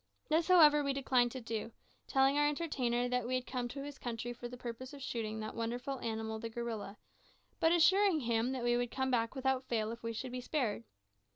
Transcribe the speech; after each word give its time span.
This, 0.29 0.47
however, 0.47 0.83
we 0.83 0.93
declined 0.93 1.31
to 1.33 1.39
do, 1.41 1.71
telling 2.07 2.35
our 2.35 2.47
entertainer 2.47 3.07
that 3.07 3.27
we 3.27 3.35
had 3.35 3.45
come 3.45 3.67
to 3.67 3.83
his 3.83 3.99
country 3.99 4.33
for 4.33 4.47
the 4.49 4.57
purpose 4.57 4.93
of 4.95 5.03
shooting 5.03 5.39
that 5.41 5.53
wonderful 5.53 5.99
animal 5.99 6.39
the 6.39 6.49
gorilla, 6.49 6.97
but 7.59 7.71
assuring 7.71 8.21
him 8.21 8.51
that 8.51 8.63
we 8.63 8.75
would 8.75 8.89
come 8.89 9.11
back 9.11 9.35
without 9.35 9.63
fail 9.65 9.91
if 9.91 10.01
we 10.01 10.11
should 10.11 10.31
be 10.31 10.41
spared. 10.41 10.85